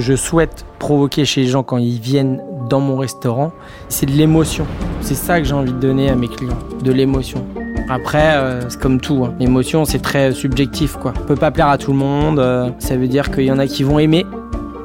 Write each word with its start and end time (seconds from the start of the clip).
je 0.00 0.14
souhaite 0.14 0.64
provoquer 0.78 1.24
chez 1.24 1.42
les 1.42 1.46
gens 1.48 1.62
quand 1.62 1.78
ils 1.78 2.00
viennent 2.00 2.40
dans 2.68 2.80
mon 2.80 2.96
restaurant, 2.96 3.52
c'est 3.88 4.06
de 4.06 4.12
l'émotion. 4.12 4.66
C'est 5.00 5.14
ça 5.14 5.38
que 5.38 5.46
j'ai 5.46 5.54
envie 5.54 5.72
de 5.72 5.78
donner 5.78 6.08
à 6.08 6.14
mes 6.14 6.28
clients, 6.28 6.58
de 6.82 6.92
l'émotion. 6.92 7.44
Après, 7.88 8.36
euh, 8.36 8.68
c'est 8.68 8.80
comme 8.80 9.00
tout. 9.00 9.24
Hein. 9.24 9.34
L'émotion, 9.38 9.84
c'est 9.84 9.98
très 9.98 10.32
subjectif, 10.32 10.96
quoi. 10.96 11.12
On 11.20 11.26
peut 11.26 11.36
pas 11.36 11.50
plaire 11.50 11.68
à 11.68 11.78
tout 11.78 11.92
le 11.92 11.98
monde. 11.98 12.38
Euh, 12.38 12.70
ça 12.78 12.96
veut 12.96 13.08
dire 13.08 13.30
qu'il 13.30 13.44
y 13.44 13.52
en 13.52 13.58
a 13.58 13.66
qui 13.66 13.82
vont 13.82 13.98
aimer, 13.98 14.24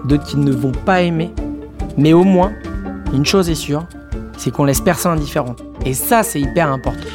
d'autres 0.05 0.25
qui 0.25 0.37
ne 0.37 0.51
vont 0.51 0.71
pas 0.71 1.01
aimer. 1.01 1.31
Mais 1.97 2.13
au 2.13 2.23
moins, 2.23 2.51
une 3.13 3.25
chose 3.25 3.49
est 3.49 3.55
sûre, 3.55 3.85
c'est 4.37 4.51
qu'on 4.51 4.65
laisse 4.65 4.81
personne 4.81 5.13
indifférent. 5.13 5.55
Et 5.85 5.93
ça, 5.93 6.23
c'est 6.23 6.41
hyper 6.41 6.69
important. 6.69 7.07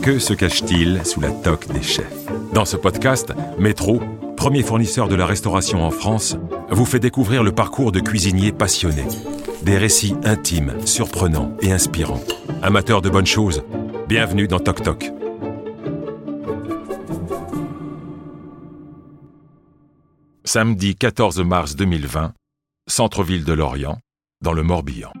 Que 0.00 0.18
se 0.18 0.34
cache-t-il 0.34 1.04
sous 1.04 1.20
la 1.20 1.30
toque 1.30 1.68
des 1.72 1.82
chefs? 1.82 2.10
Dans 2.52 2.64
ce 2.64 2.76
podcast, 2.76 3.32
Métro, 3.58 4.00
premier 4.42 4.64
fournisseur 4.64 5.06
de 5.06 5.14
la 5.14 5.24
restauration 5.24 5.84
en 5.84 5.92
France, 5.92 6.36
vous 6.68 6.84
fait 6.84 6.98
découvrir 6.98 7.44
le 7.44 7.52
parcours 7.52 7.92
de 7.92 8.00
cuisiniers 8.00 8.50
passionnés. 8.50 9.06
Des 9.62 9.78
récits 9.78 10.16
intimes, 10.24 10.74
surprenants 10.84 11.56
et 11.60 11.70
inspirants. 11.70 12.20
Amateurs 12.60 13.02
de 13.02 13.08
bonnes 13.08 13.24
choses, 13.24 13.62
bienvenue 14.08 14.48
dans 14.48 14.58
Toc 14.58 14.82
Toc. 14.82 15.12
Samedi 20.42 20.96
14 20.96 21.38
mars 21.42 21.76
2020, 21.76 22.32
centre-ville 22.88 23.44
de 23.44 23.52
Lorient, 23.52 24.00
dans 24.42 24.52
le 24.52 24.64
Morbihan. 24.64 25.12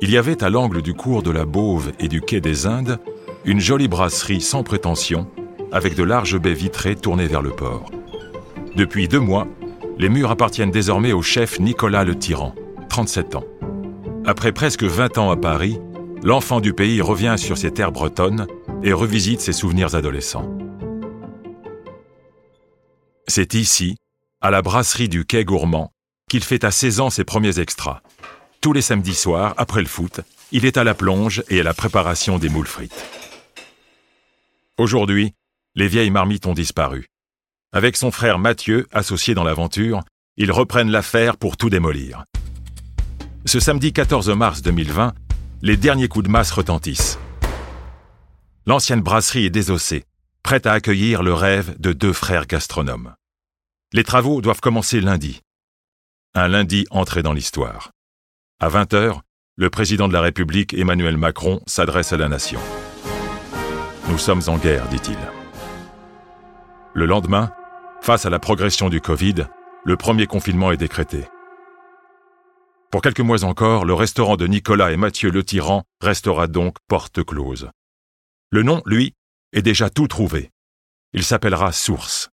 Il 0.00 0.10
y 0.10 0.16
avait 0.16 0.42
à 0.42 0.48
l'angle 0.48 0.80
du 0.80 0.94
cours 0.94 1.22
de 1.22 1.30
la 1.30 1.44
Bauve 1.44 1.92
et 2.00 2.08
du 2.08 2.22
quai 2.22 2.40
des 2.40 2.64
Indes 2.64 2.98
une 3.44 3.60
jolie 3.60 3.88
brasserie 3.88 4.40
sans 4.40 4.62
prétention, 4.62 5.26
avec 5.72 5.94
de 5.94 6.02
larges 6.02 6.38
baies 6.38 6.54
vitrées 6.54 6.96
tournées 6.96 7.26
vers 7.26 7.42
le 7.42 7.50
port. 7.50 7.90
Depuis 8.74 9.08
deux 9.08 9.20
mois, 9.20 9.46
les 9.98 10.08
murs 10.08 10.30
appartiennent 10.30 10.70
désormais 10.70 11.12
au 11.12 11.22
chef 11.22 11.58
Nicolas 11.58 12.04
Le 12.04 12.16
Tyran, 12.16 12.54
37 12.88 13.36
ans. 13.36 13.44
Après 14.24 14.52
presque 14.52 14.84
20 14.84 15.18
ans 15.18 15.30
à 15.30 15.36
Paris, 15.36 15.78
l'enfant 16.22 16.60
du 16.60 16.72
pays 16.72 17.00
revient 17.00 17.34
sur 17.36 17.58
ses 17.58 17.72
terres 17.72 17.92
bretonnes 17.92 18.46
et 18.82 18.92
revisite 18.92 19.40
ses 19.40 19.52
souvenirs 19.52 19.94
adolescents. 19.94 20.56
C'est 23.26 23.54
ici, 23.54 23.96
à 24.40 24.50
la 24.50 24.62
brasserie 24.62 25.08
du 25.08 25.24
Quai 25.24 25.44
Gourmand, 25.44 25.92
qu'il 26.30 26.44
fait 26.44 26.64
à 26.64 26.70
16 26.70 27.00
ans 27.00 27.10
ses 27.10 27.24
premiers 27.24 27.58
extras. 27.58 28.00
Tous 28.60 28.72
les 28.72 28.82
samedis 28.82 29.14
soirs, 29.14 29.54
après 29.56 29.80
le 29.80 29.86
foot, 29.86 30.20
il 30.52 30.64
est 30.64 30.76
à 30.76 30.84
la 30.84 30.94
plonge 30.94 31.42
et 31.48 31.60
à 31.60 31.62
la 31.62 31.74
préparation 31.74 32.38
des 32.38 32.48
moules 32.48 32.66
frites. 32.66 33.04
Aujourd'hui, 34.78 35.34
les 35.74 35.88
vieilles 35.88 36.10
marmites 36.10 36.46
ont 36.46 36.54
disparu. 36.54 37.06
Avec 37.72 37.96
son 37.96 38.10
frère 38.10 38.38
Mathieu, 38.38 38.86
associé 38.92 39.34
dans 39.34 39.44
l'aventure, 39.44 40.02
ils 40.36 40.52
reprennent 40.52 40.90
l'affaire 40.90 41.36
pour 41.36 41.56
tout 41.56 41.70
démolir. 41.70 42.24
Ce 43.44 43.60
samedi 43.60 43.92
14 43.92 44.30
mars 44.30 44.62
2020, 44.62 45.14
les 45.62 45.76
derniers 45.76 46.08
coups 46.08 46.26
de 46.26 46.30
masse 46.30 46.50
retentissent. 46.50 47.18
L'ancienne 48.66 49.00
brasserie 49.00 49.46
est 49.46 49.50
désossée, 49.50 50.04
prête 50.42 50.66
à 50.66 50.72
accueillir 50.72 51.22
le 51.22 51.34
rêve 51.34 51.78
de 51.78 51.92
deux 51.92 52.12
frères 52.12 52.46
gastronomes. 52.46 53.14
Les 53.92 54.04
travaux 54.04 54.40
doivent 54.40 54.60
commencer 54.60 55.00
lundi. 55.00 55.40
Un 56.34 56.48
lundi 56.48 56.86
entré 56.90 57.22
dans 57.22 57.32
l'histoire. 57.32 57.90
À 58.60 58.68
20h, 58.68 59.20
le 59.56 59.70
président 59.70 60.08
de 60.08 60.12
la 60.12 60.20
République 60.20 60.74
Emmanuel 60.74 61.16
Macron 61.16 61.60
s'adresse 61.66 62.12
à 62.12 62.16
la 62.16 62.28
nation. 62.28 62.60
Nous 64.08 64.18
sommes 64.18 64.42
en 64.46 64.58
guerre, 64.58 64.86
dit-il. 64.88 65.18
Le 66.94 67.06
lendemain, 67.06 67.52
face 68.00 68.24
à 68.24 68.30
la 68.30 68.38
progression 68.38 68.88
du 68.88 69.00
Covid, 69.00 69.46
le 69.84 69.96
premier 69.96 70.26
confinement 70.26 70.72
est 70.72 70.76
décrété. 70.76 71.24
Pour 72.90 73.02
quelques 73.02 73.20
mois 73.20 73.44
encore, 73.44 73.84
le 73.84 73.92
restaurant 73.92 74.36
de 74.36 74.46
Nicolas 74.46 74.92
et 74.92 74.96
Mathieu 74.96 75.30
Le 75.30 75.44
Tyran 75.44 75.84
restera 76.00 76.46
donc 76.46 76.76
porte 76.88 77.22
close. 77.22 77.70
Le 78.50 78.62
nom, 78.62 78.82
lui, 78.86 79.14
est 79.52 79.62
déjà 79.62 79.90
tout 79.90 80.08
trouvé. 80.08 80.50
Il 81.12 81.22
s'appellera 81.24 81.72
Source. 81.72 82.30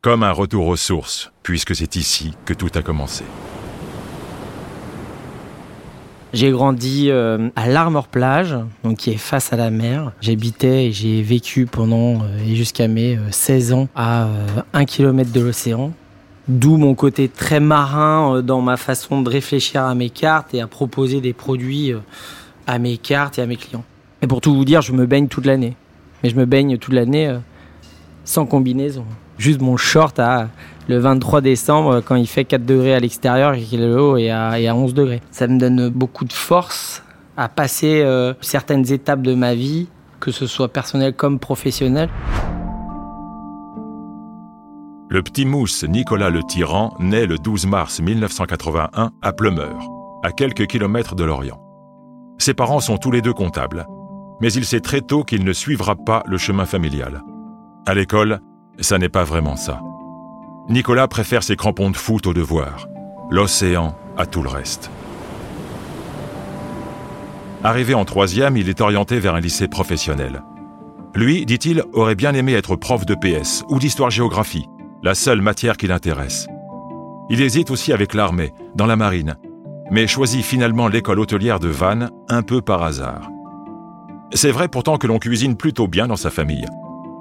Comme 0.00 0.22
un 0.22 0.32
retour 0.32 0.66
aux 0.66 0.76
sources, 0.76 1.30
puisque 1.42 1.76
c'est 1.76 1.96
ici 1.96 2.34
que 2.46 2.54
tout 2.54 2.70
a 2.74 2.82
commencé. 2.82 3.24
J'ai 6.32 6.50
grandi 6.50 7.10
euh, 7.10 7.48
à 7.56 7.68
l'Armor 7.68 8.08
Plage, 8.08 8.56
donc 8.82 8.98
qui 8.98 9.10
est 9.10 9.16
face 9.16 9.52
à 9.52 9.56
la 9.56 9.70
mer. 9.70 10.12
J'habitais 10.20 10.86
et 10.86 10.92
j'ai 10.92 11.22
vécu 11.22 11.66
pendant 11.66 12.14
euh, 12.14 12.38
et 12.46 12.56
jusqu'à 12.56 12.88
mes 12.88 13.18
16 13.30 13.72
euh, 13.72 13.74
ans 13.74 13.88
à 13.94 14.28
1 14.72 14.84
km 14.84 15.32
de 15.32 15.40
l'océan. 15.40 15.92
D'où 16.48 16.76
mon 16.76 16.94
côté 16.94 17.28
très 17.28 17.60
marin 17.60 18.42
dans 18.42 18.60
ma 18.60 18.76
façon 18.76 19.22
de 19.22 19.30
réfléchir 19.30 19.82
à 19.82 19.94
mes 19.94 20.10
cartes 20.10 20.54
et 20.54 20.60
à 20.60 20.66
proposer 20.66 21.20
des 21.20 21.32
produits 21.32 21.92
à 22.66 22.78
mes 22.78 22.98
cartes 22.98 23.38
et 23.38 23.42
à 23.42 23.46
mes 23.46 23.56
clients. 23.56 23.84
Et 24.22 24.28
pour 24.28 24.40
tout 24.40 24.54
vous 24.54 24.64
dire, 24.64 24.80
je 24.80 24.92
me 24.92 25.06
baigne 25.06 25.26
toute 25.26 25.44
l'année. 25.44 25.74
Mais 26.22 26.30
je 26.30 26.36
me 26.36 26.44
baigne 26.44 26.78
toute 26.78 26.94
l'année 26.94 27.36
sans 28.24 28.46
combinaison. 28.46 29.04
Juste 29.38 29.60
mon 29.60 29.76
short 29.76 30.18
à 30.18 30.48
le 30.88 30.98
23 30.98 31.40
décembre 31.40 32.00
quand 32.00 32.14
il 32.14 32.26
fait 32.26 32.44
4 32.44 32.64
degrés 32.64 32.94
à 32.94 33.00
l'extérieur 33.00 33.54
et 33.54 33.60
qu'il 33.60 33.82
est 33.82 33.94
haut 33.94 34.16
et 34.16 34.30
à, 34.30 34.74
11 34.74 34.94
degrés. 34.94 35.20
Ça 35.30 35.46
me 35.46 35.58
donne 35.58 35.88
beaucoup 35.88 36.24
de 36.24 36.32
force 36.32 37.02
à 37.36 37.48
passer 37.48 38.02
euh, 38.02 38.32
certaines 38.40 38.90
étapes 38.92 39.22
de 39.22 39.34
ma 39.34 39.54
vie, 39.54 39.88
que 40.20 40.30
ce 40.30 40.46
soit 40.46 40.68
personnel 40.68 41.12
comme 41.12 41.38
professionnel. 41.38 42.08
Le 45.08 45.22
petit 45.22 45.44
mousse 45.44 45.84
Nicolas 45.84 46.30
le 46.30 46.42
Tyran 46.42 46.94
naît 46.98 47.26
le 47.26 47.38
12 47.38 47.66
mars 47.66 48.00
1981 48.00 49.12
à 49.22 49.32
Pleumeur, 49.32 49.78
à 50.24 50.32
quelques 50.32 50.66
kilomètres 50.66 51.14
de 51.14 51.24
Lorient. 51.24 51.60
Ses 52.38 52.54
parents 52.54 52.80
sont 52.80 52.96
tous 52.96 53.10
les 53.10 53.22
deux 53.22 53.32
comptables, 53.32 53.86
mais 54.40 54.52
il 54.52 54.64
sait 54.64 54.80
très 54.80 55.00
tôt 55.00 55.22
qu'il 55.22 55.44
ne 55.44 55.52
suivra 55.52 55.94
pas 55.94 56.22
le 56.26 56.38
chemin 56.38 56.66
familial. 56.66 57.22
À 57.86 57.94
l'école, 57.94 58.40
ça 58.80 58.98
n'est 58.98 59.08
pas 59.08 59.24
vraiment 59.24 59.56
ça. 59.56 59.80
Nicolas 60.68 61.08
préfère 61.08 61.42
ses 61.42 61.56
crampons 61.56 61.90
de 61.90 61.96
foot 61.96 62.26
au 62.26 62.34
devoir, 62.34 62.88
l'océan 63.30 63.96
à 64.16 64.26
tout 64.26 64.42
le 64.42 64.48
reste. 64.48 64.90
Arrivé 67.62 67.94
en 67.94 68.04
troisième, 68.04 68.56
il 68.56 68.68
est 68.68 68.80
orienté 68.80 69.18
vers 69.18 69.34
un 69.34 69.40
lycée 69.40 69.68
professionnel. 69.68 70.42
Lui, 71.14 71.46
dit-il, 71.46 71.82
aurait 71.92 72.14
bien 72.14 72.34
aimé 72.34 72.52
être 72.52 72.76
prof 72.76 73.06
de 73.06 73.14
PS 73.14 73.64
ou 73.68 73.78
d'histoire-géographie, 73.78 74.68
la 75.02 75.14
seule 75.14 75.40
matière 75.40 75.76
qui 75.76 75.86
l'intéresse. 75.86 76.46
Il 77.30 77.40
hésite 77.40 77.70
aussi 77.70 77.92
avec 77.92 78.14
l'armée, 78.14 78.52
dans 78.74 78.86
la 78.86 78.96
marine, 78.96 79.36
mais 79.90 80.06
choisit 80.06 80.44
finalement 80.44 80.88
l'école 80.88 81.20
hôtelière 81.20 81.58
de 81.58 81.68
Vannes 81.68 82.10
un 82.28 82.42
peu 82.42 82.60
par 82.60 82.82
hasard. 82.82 83.30
C'est 84.32 84.50
vrai 84.50 84.68
pourtant 84.68 84.98
que 84.98 85.06
l'on 85.06 85.18
cuisine 85.18 85.56
plutôt 85.56 85.88
bien 85.88 86.06
dans 86.06 86.16
sa 86.16 86.30
famille. 86.30 86.66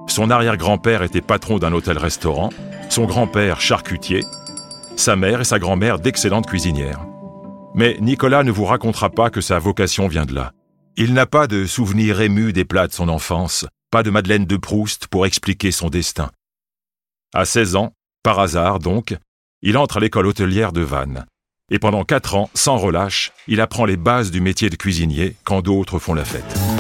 Son 0.08 0.30
arrière-grand-père 0.30 1.04
était 1.04 1.22
patron 1.22 1.58
d'un 1.58 1.74
hôtel-restaurant, 1.74 2.50
son 2.90 3.06
grand-père 3.06 3.60
charcutier, 3.60 4.24
sa 4.96 5.16
mère 5.16 5.42
et 5.42 5.46
sa 5.46 5.60
grand-mère 5.60 6.00
d'excellentes 6.00 6.48
cuisinières. 6.48 7.06
Mais 7.74 7.98
Nicolas 8.00 8.44
ne 8.44 8.52
vous 8.52 8.66
racontera 8.66 9.10
pas 9.10 9.30
que 9.30 9.42
sa 9.42 9.60
vocation 9.60 10.08
vient 10.08 10.26
de 10.26 10.34
là. 10.34 10.54
Il 10.96 11.14
n'a 11.14 11.26
pas 11.26 11.48
de 11.48 11.66
souvenirs 11.66 12.22
émus 12.22 12.54
des 12.54 12.64
plats 12.64 12.88
de 12.88 12.94
son 12.94 13.10
enfance, 13.10 13.66
pas 13.92 14.04
de 14.04 14.10
Madeleine 14.10 14.46
de 14.46 14.58
Proust 14.58 15.08
pour 15.08 15.26
expliquer 15.26 15.72
son 15.72 15.90
destin. 15.90 16.32
À 17.34 17.44
16 17.44 17.76
ans, 17.76 17.92
par 18.24 18.40
hasard 18.40 18.80
donc, 18.80 19.18
il 19.62 19.78
entre 19.78 19.98
à 19.98 20.00
l'école 20.00 20.28
hôtelière 20.28 20.72
de 20.72 20.82
Vannes. 20.82 21.26
Et 21.72 21.80
pendant 21.80 22.04
quatre 22.04 22.36
ans, 22.36 22.50
sans 22.54 22.78
relâche, 22.78 23.34
il 23.48 23.60
apprend 23.60 23.86
les 23.86 23.98
bases 23.98 24.32
du 24.32 24.40
métier 24.40 24.70
de 24.70 24.76
cuisinier 24.76 25.36
quand 25.44 25.62
d'autres 25.62 26.00
font 26.00 26.14
la 26.14 26.24
fête. 26.24 26.75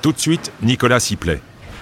Tout 0.00 0.12
de 0.12 0.18
suite, 0.18 0.52
Nicolas 0.62 1.00
s'y 1.00 1.16
plaît. 1.16 1.40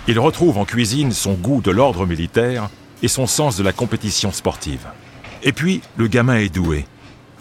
Il 0.09 0.19
retrouve 0.19 0.57
en 0.57 0.65
cuisine 0.65 1.13
son 1.13 1.35
goût 1.35 1.61
de 1.61 1.71
l'ordre 1.71 2.07
militaire 2.07 2.71
et 3.03 3.09
son 3.09 3.27
sens 3.27 3.57
de 3.59 3.63
la 3.63 3.73
compétition 3.73 4.33
sportive. 4.33 4.87
Et 5.43 5.53
puis, 5.53 5.83
le 5.97 6.07
gamin 6.07 6.37
est 6.37 6.55
doué. 6.55 6.87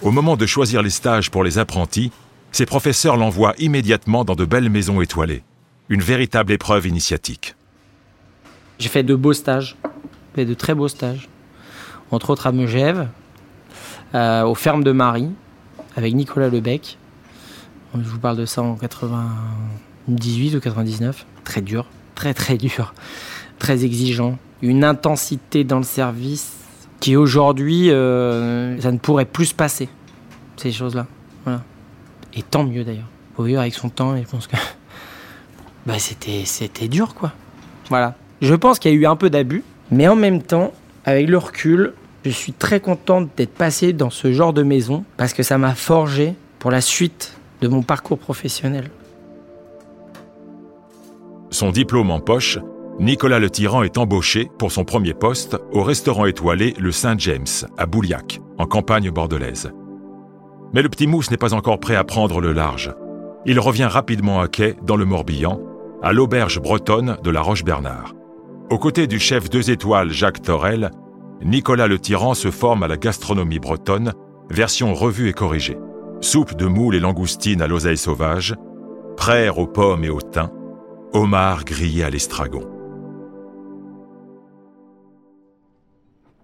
Au 0.01 0.12
moment 0.12 0.36
de 0.36 0.45
choisir 0.45 0.81
les 0.81 0.89
stages 0.89 1.31
pour 1.31 1.44
les 1.44 1.60
apprentis, 1.60 2.12
ses 2.51 2.66
professeurs 2.66 3.16
l'envoient 3.16 3.54
immédiatement 3.57 4.25
dans 4.25 4.36
de 4.36 4.44
belles 4.44 4.69
maisons 4.69 5.00
étoilées. 5.01 5.44
Une 5.88 6.01
véritable 6.01 6.51
épreuve 6.51 6.88
initiatique. 6.88 7.56
J'ai 8.77 8.89
fait 8.89 9.04
de 9.04 9.16
beaux 9.16 9.33
stages, 9.33 9.77
de 10.36 10.54
très 10.54 10.75
beaux 10.75 10.89
stages. 10.89 11.30
Entre 12.12 12.30
autres 12.30 12.48
à 12.48 12.51
Megève, 12.51 13.07
euh, 14.13 14.44
aux 14.44 14.56
fermes 14.56 14.83
de 14.83 14.92
Marie, 14.92 15.31
avec 15.95 16.13
Nicolas 16.13 16.50
Lebec. 16.50 16.98
Je 17.94 18.10
vous 18.10 18.19
parle 18.19 18.38
de 18.38 18.45
ça 18.45 18.62
en 18.62 18.75
80. 18.75 19.30
18 20.07 20.56
ou 20.56 20.60
99. 20.60 21.25
Très 21.44 21.62
dur, 21.62 21.86
très 22.16 22.34
très 22.34 22.57
dur, 22.57 22.94
très 23.60 23.86
exigeant. 23.86 24.38
Une 24.62 24.84
intensité 24.84 25.63
dans 25.63 25.78
le 25.78 25.84
service 25.84 26.54
qui 27.00 27.16
aujourd'hui, 27.16 27.92
euh, 27.92 28.80
ça 28.81 28.92
ne 28.92 28.98
pourrait 28.98 29.25
plus 29.25 29.48
se 29.48 29.54
passer, 29.54 29.90
ces 30.57 30.72
choses-là. 30.72 31.07
Voilà. 31.44 31.63
Et 32.34 32.42
tant 32.42 32.63
mieux 32.63 32.84
d'ailleurs. 32.84 33.10
Vivre 33.38 33.60
avec 33.60 33.74
son 33.74 33.90
temps 33.90 34.16
je 34.16 34.24
pense 34.24 34.48
que 34.48 34.56
bah 35.86 36.00
c'était 36.00 36.44
c'était 36.46 36.88
dur 36.88 37.13
quoi. 37.13 37.34
Voilà. 37.90 38.16
Je 38.42 38.56
pense 38.56 38.80
qu'il 38.80 38.92
y 38.92 38.94
a 38.94 38.98
eu 38.98 39.06
un 39.06 39.18
peu 39.18 39.30
d'abus, 39.30 39.63
mais 39.92 40.08
en 40.08 40.16
même 40.16 40.42
temps, 40.42 40.74
avec 41.06 41.28
le 41.28 41.38
recul, 41.38 41.94
je 42.25 42.30
suis 42.31 42.54
très 42.54 42.80
contente 42.80 43.30
d'être 43.38 43.54
passé 43.54 43.94
dans 43.94 44.10
ce 44.10 44.31
genre 44.31 44.54
de 44.54 44.63
maison 44.63 45.04
parce 45.18 45.34
que 45.34 45.44
ça 45.44 45.58
m'a 45.58 45.75
forgé 45.75 46.36
pour 46.60 46.72
la 46.72 46.81
suite 46.81 47.38
de 47.62 47.68
mon 47.68 47.84
parcours 47.84 48.18
professionnel. 48.18 48.90
Son 51.56 51.72
diplôme 51.72 52.12
en 52.12 52.19
poche, 52.19 52.60
Nicolas 53.00 53.40
Le 53.40 53.50
Tyran 53.50 53.84
est 53.84 53.98
embauché 53.98 54.52
pour 54.60 54.74
son 54.74 54.84
premier 54.84 55.13
poste 55.13 55.57
au 55.72 55.84
restaurant 55.84 56.25
étoilé 56.25 56.74
Le 56.78 56.92
Saint-James 56.92 57.46
à 57.78 57.86
Bouliac, 57.86 58.42
en 58.57 58.66
campagne 58.66 59.10
bordelaise. 59.10 59.72
Mais 60.74 60.81
le 60.81 60.90
petit 60.90 61.07
mousse 61.07 61.31
n'est 61.31 61.38
pas 61.38 61.54
encore 61.54 61.80
prêt 61.80 61.96
à 61.96 62.04
prendre 62.04 62.42
le 62.42 62.52
large. 62.52 62.94
Il 63.46 63.57
revient 63.62 63.86
rapidement 63.86 64.42
à 64.42 64.50
quai 64.50 64.75
dans 64.84 64.98
le 64.98 65.06
Morbihan, 65.06 65.62
à 66.04 66.12
l'auberge 66.12 66.60
bretonne 66.60 67.16
de 67.24 67.31
la 67.31 67.40
Roche-Bernard. 67.40 68.16
Aux 68.69 68.78
côtés 68.78 69.08
du 69.08 69.18
chef 69.18 69.50
deux 69.50 69.72
étoiles 69.72 70.12
Jacques 70.12 70.42
Torel, 70.42 70.92
Nicolas 71.42 71.88
Le 71.88 72.00
Tyran 72.00 72.34
se 72.34 72.51
forme 72.51 72.84
à 72.84 72.90
la 72.90 72.98
gastronomie 72.98 73.60
bretonne, 73.60 74.12
version 74.50 74.94
revue 74.94 75.30
et 75.30 75.34
corrigée. 75.34 75.78
Soupe 76.19 76.58
de 76.58 76.66
moules 76.66 76.96
et 76.96 77.00
langoustines 77.00 77.62
à 77.62 77.68
l'oseille 77.68 77.96
sauvage, 77.96 78.56
praire 79.16 79.58
aux 79.58 79.68
pommes 79.68 80.04
et 80.04 80.10
au 80.10 80.19
thym, 80.19 80.50
homard 81.15 81.63
grillé 81.63 82.03
à 82.03 82.09
l'estragon. 82.09 82.69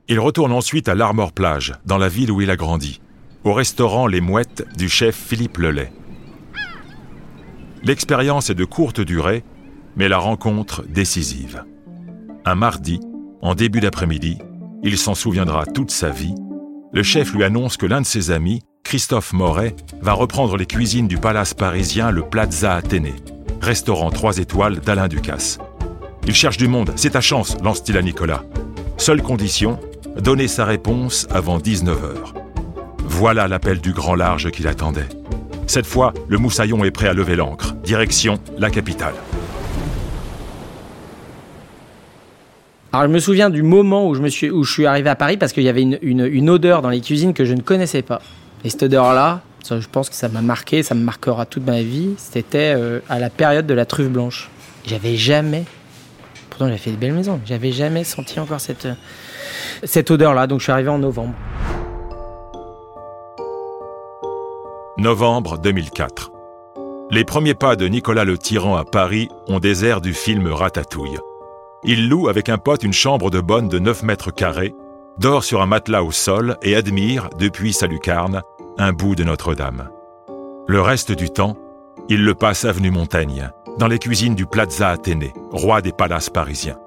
Il 0.07 0.19
retourne 0.19 0.53
ensuite 0.53 0.87
à 0.87 0.95
l'Armor 0.95 1.33
Plage, 1.33 1.73
dans 1.85 1.97
la 1.97 2.07
ville 2.07 2.31
où 2.31 2.41
il 2.41 2.49
a 2.49 2.55
grandi, 2.55 3.01
au 3.43 3.53
restaurant 3.53 4.07
Les 4.07 4.21
Mouettes 4.21 4.65
du 4.77 4.87
chef 4.87 5.15
Philippe 5.15 5.57
Lelay. 5.57 5.91
L'expérience 7.83 8.49
est 8.49 8.55
de 8.55 8.65
courte 8.65 9.01
durée, 9.01 9.43
mais 9.97 10.07
la 10.07 10.19
rencontre 10.19 10.83
décisive. 10.87 11.65
Un 12.45 12.55
mardi, 12.55 13.01
en 13.41 13.55
début 13.55 13.81
d'après-midi, 13.81 14.37
il 14.83 14.97
s'en 14.97 15.15
souviendra 15.15 15.65
toute 15.65 15.91
sa 15.91 16.09
vie, 16.09 16.35
le 16.93 17.03
chef 17.03 17.33
lui 17.33 17.43
annonce 17.43 17.75
que 17.75 17.85
l'un 17.85 18.01
de 18.01 18.05
ses 18.05 18.31
amis, 18.31 18.61
Christophe 18.83 19.33
Moret, 19.33 19.75
va 20.01 20.13
reprendre 20.13 20.55
les 20.55 20.65
cuisines 20.65 21.07
du 21.07 21.17
palace 21.17 21.53
parisien 21.53 22.09
le 22.11 22.23
Plaza 22.23 22.73
Athénée, 22.75 23.15
restaurant 23.61 24.09
3 24.09 24.39
étoiles 24.39 24.79
d'Alain 24.79 25.07
Ducasse. 25.07 25.59
Il 26.27 26.35
cherche 26.35 26.57
du 26.57 26.67
monde, 26.67 26.91
c'est 26.95 27.11
ta 27.11 27.21
chance, 27.21 27.55
lance-t-il 27.63 27.97
à 27.97 28.01
Nicolas. 28.01 28.43
Seule 28.97 29.21
condition, 29.21 29.79
donner 30.19 30.47
sa 30.47 30.65
réponse 30.65 31.27
avant 31.31 31.59
19h. 31.59 32.33
Voilà 33.05 33.47
l'appel 33.47 33.79
du 33.79 33.93
grand 33.93 34.15
large 34.15 34.51
qu'il 34.51 34.67
attendait. 34.67 35.07
Cette 35.67 35.85
fois, 35.85 36.13
le 36.27 36.37
moussaillon 36.37 36.83
est 36.83 36.91
prêt 36.91 37.07
à 37.07 37.13
lever 37.13 37.35
l'ancre. 37.35 37.73
Direction 37.83 38.39
la 38.57 38.69
capitale. 38.69 39.13
Alors 42.93 43.07
je 43.07 43.13
me 43.13 43.19
souviens 43.19 43.49
du 43.49 43.63
moment 43.63 44.07
où 44.07 44.15
je, 44.15 44.21
me 44.21 44.27
suis, 44.27 44.49
où 44.49 44.65
arrivé 44.85 45.09
à 45.09 45.15
Paris 45.15 45.37
parce 45.37 45.53
qu'il 45.53 45.63
y 45.63 45.69
avait 45.69 45.81
une, 45.81 46.49
odeur 46.49 46.81
dans 46.81 46.89
les 46.89 46.99
cuisines 46.99 47.33
que 47.33 47.45
je 47.45 47.53
ne 47.53 47.61
connaissais 47.61 48.01
pas. 48.01 48.21
Et 48.65 48.69
cette 48.69 48.83
odeur-là, 48.83 49.41
je 49.63 49.87
pense 49.87 50.09
que 50.09 50.15
ça 50.15 50.29
m'a 50.29 50.41
marqué, 50.41 50.83
ça 50.83 50.95
me 50.95 51.03
marquera 51.03 51.45
toute 51.45 51.65
ma 51.65 51.81
vie. 51.81 52.15
C'était 52.17 52.73
euh, 52.75 52.99
à 53.09 53.19
la 53.19 53.29
période 53.29 53.67
de 53.67 53.73
la 53.73 53.85
truffe 53.85 54.09
blanche. 54.09 54.49
J'avais 54.85 55.15
jamais, 55.15 55.65
pourtant 56.49 56.67
j'ai 56.69 56.77
fait 56.77 56.91
de 56.91 56.95
belles 56.95 57.13
maisons, 57.13 57.39
j'avais 57.45 57.71
jamais 57.71 58.03
senti 58.03 58.39
encore 58.39 58.59
cette, 58.59 58.87
cette 59.83 60.09
odeur-là. 60.11 60.47
Donc 60.47 60.59
je 60.59 60.63
suis 60.63 60.71
arrivé 60.71 60.89
en 60.89 60.99
novembre. 60.99 61.33
Novembre 64.97 65.57
2004. 65.57 66.31
Les 67.09 67.25
premiers 67.25 67.55
pas 67.55 67.75
de 67.75 67.87
Nicolas 67.87 68.23
le 68.23 68.37
Tyran 68.37 68.75
à 68.75 68.85
Paris 68.85 69.29
ont 69.47 69.59
des 69.59 69.83
airs 69.83 69.99
du 69.99 70.13
film 70.13 70.47
Ratatouille. 70.47 71.17
Il 71.83 72.07
loue 72.07 72.29
avec 72.29 72.49
un 72.49 72.57
pote 72.57 72.83
une 72.83 72.93
chambre 72.93 73.31
de 73.31 73.41
bonne 73.41 73.67
de 73.67 73.79
9 73.79 74.03
mètres 74.03 74.31
carrés, 74.31 74.75
dort 75.17 75.43
sur 75.43 75.61
un 75.61 75.65
matelas 75.65 76.03
au 76.03 76.11
sol 76.11 76.57
et 76.61 76.75
admire, 76.75 77.29
depuis 77.37 77.73
sa 77.73 77.87
lucarne, 77.87 78.43
un 78.77 78.93
bout 78.93 79.15
de 79.15 79.23
Notre-Dame. 79.23 79.89
Le 80.67 80.81
reste 80.81 81.11
du 81.11 81.29
temps, 81.29 81.57
il 82.09 82.23
le 82.23 82.35
passe 82.35 82.65
avenue 82.65 82.91
Montaigne, 82.91 83.49
dans 83.77 83.87
les 83.87 83.99
cuisines 83.99 84.35
du 84.35 84.45
Plaza 84.45 84.89
Athénée, 84.89 85.33
roi 85.51 85.81
des 85.81 85.91
palaces 85.91 86.29
parisiens. 86.29 86.77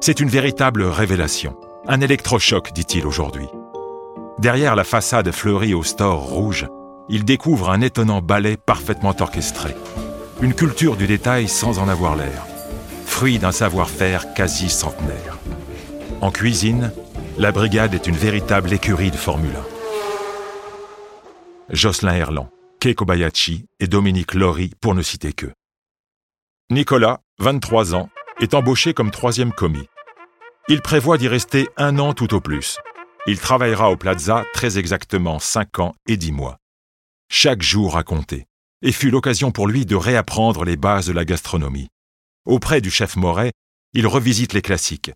C'est 0.00 0.20
une 0.20 0.28
véritable 0.28 0.82
révélation, 0.84 1.56
un 1.86 2.00
électrochoc, 2.00 2.72
dit-il 2.72 3.06
aujourd'hui. 3.06 3.48
Derrière 4.38 4.76
la 4.76 4.84
façade 4.84 5.30
fleurie 5.32 5.74
au 5.74 5.82
store 5.82 6.22
rouge, 6.22 6.66
il 7.08 7.24
découvre 7.24 7.70
un 7.70 7.80
étonnant 7.80 8.22
ballet 8.22 8.56
parfaitement 8.56 9.14
orchestré, 9.18 9.74
une 10.40 10.54
culture 10.54 10.96
du 10.96 11.06
détail 11.06 11.48
sans 11.48 11.78
en 11.78 11.88
avoir 11.88 12.16
l'air 12.16 12.46
fruit 13.18 13.40
d'un 13.40 13.50
savoir-faire 13.50 14.32
quasi 14.32 14.68
centenaire. 14.68 15.38
En 16.20 16.30
cuisine, 16.30 16.92
la 17.36 17.50
brigade 17.50 17.92
est 17.92 18.06
une 18.06 18.14
véritable 18.14 18.72
écurie 18.72 19.10
de 19.10 19.16
Formule 19.16 19.56
1. 19.56 19.77
Jocelyn 21.70 22.14
Erland, 22.14 22.48
Kei 22.80 22.94
Kobayashi 22.94 23.66
et 23.78 23.88
Dominique 23.88 24.34
Lori 24.34 24.70
pour 24.80 24.94
ne 24.94 25.02
citer 25.02 25.34
que. 25.34 25.52
Nicolas, 26.70 27.20
23 27.40 27.94
ans, 27.94 28.08
est 28.40 28.54
embauché 28.54 28.94
comme 28.94 29.10
troisième 29.10 29.52
commis. 29.52 29.86
Il 30.68 30.80
prévoit 30.80 31.18
d'y 31.18 31.28
rester 31.28 31.68
un 31.76 31.98
an 31.98 32.14
tout 32.14 32.32
au 32.34 32.40
plus. 32.40 32.78
Il 33.26 33.38
travaillera 33.38 33.90
au 33.90 33.96
Plaza 33.96 34.44
très 34.54 34.78
exactement 34.78 35.38
5 35.38 35.78
ans 35.80 35.94
et 36.06 36.16
10 36.16 36.32
mois. 36.32 36.56
Chaque 37.30 37.60
jour 37.60 37.98
a 37.98 38.02
compté, 38.02 38.46
et 38.80 38.92
fut 38.92 39.10
l'occasion 39.10 39.50
pour 39.50 39.68
lui 39.68 39.84
de 39.84 39.96
réapprendre 39.96 40.64
les 40.64 40.76
bases 40.76 41.06
de 41.06 41.12
la 41.12 41.26
gastronomie. 41.26 41.88
Auprès 42.46 42.80
du 42.80 42.90
chef 42.90 43.16
Moret, 43.16 43.52
il 43.92 44.06
revisite 44.06 44.54
les 44.54 44.62
classiques, 44.62 45.12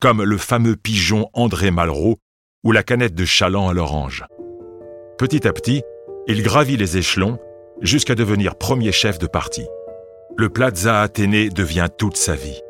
comme 0.00 0.22
le 0.22 0.36
fameux 0.36 0.76
pigeon 0.76 1.30
André 1.32 1.70
Malraux 1.70 2.18
ou 2.62 2.72
la 2.72 2.82
canette 2.82 3.14
de 3.14 3.24
chaland 3.24 3.70
à 3.70 3.72
l'orange. 3.72 4.24
Petit 5.18 5.48
à 5.48 5.52
petit, 5.52 5.82
il 6.28 6.44
gravit 6.44 6.76
les 6.76 6.96
échelons 6.96 7.40
jusqu'à 7.80 8.14
devenir 8.14 8.54
premier 8.54 8.92
chef 8.92 9.18
de 9.18 9.26
parti. 9.26 9.66
Le 10.36 10.48
Plaza 10.48 11.00
Athénée 11.00 11.48
devient 11.50 11.88
toute 11.98 12.16
sa 12.16 12.36
vie. 12.36 12.60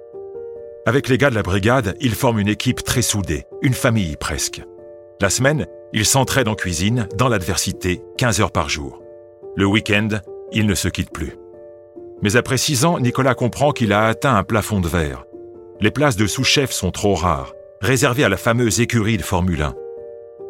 Avec 0.87 1.11
les 1.11 1.19
gars 1.19 1.29
de 1.29 1.35
la 1.35 1.43
brigade, 1.43 1.95
il 2.01 2.15
forme 2.15 2.39
une 2.39 2.49
équipe 2.49 2.83
très 2.83 3.03
soudée, 3.03 3.45
une 3.61 3.75
famille 3.75 4.17
presque. 4.17 4.63
La 5.21 5.29
semaine, 5.29 5.67
il 5.93 6.07
s'entraide 6.07 6.49
en 6.49 6.55
cuisine, 6.55 7.07
dans 7.19 7.29
l'adversité, 7.29 8.01
15 8.17 8.41
heures 8.41 8.53
par 8.53 8.71
jour. 8.71 9.03
Le 9.55 9.67
week-end, 9.67 10.09
il 10.51 10.65
ne 10.65 10.75
se 10.75 10.89
quitte 10.89 11.13
plus. 11.13 11.37
Mais 12.23 12.37
après 12.37 12.57
six 12.57 12.87
ans, 12.87 12.99
Nicolas 12.99 13.35
comprend 13.35 13.73
qu'il 13.73 13.93
a 13.93 14.07
atteint 14.07 14.37
un 14.37 14.43
plafond 14.43 14.81
de 14.81 14.89
verre. 14.89 15.27
Les 15.83 15.91
places 15.91 16.17
de 16.17 16.27
sous-chef 16.27 16.73
sont 16.73 16.93
trop 16.93 17.15
rares, 17.15 17.53
réservées 17.83 18.25
à 18.25 18.31
la 18.31 18.39
fameuse 18.39 18.81
écurie 18.81 19.19
de 19.19 19.23
Formule 19.23 19.61
1. 19.61 19.75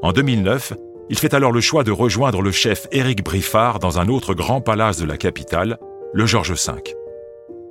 En 0.02 0.12
2009, 0.12 0.74
il 1.10 1.18
fait 1.18 1.34
alors 1.34 1.52
le 1.52 1.60
choix 1.60 1.84
de 1.84 1.90
rejoindre 1.90 2.42
le 2.42 2.52
chef 2.52 2.86
Éric 2.92 3.24
Briffard 3.24 3.78
dans 3.78 3.98
un 3.98 4.08
autre 4.08 4.34
grand 4.34 4.60
palace 4.60 4.98
de 4.98 5.06
la 5.06 5.16
capitale, 5.16 5.78
le 6.12 6.26
Georges 6.26 6.52
V. 6.52 6.72